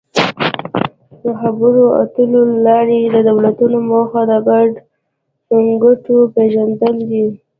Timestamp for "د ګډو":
4.29-5.77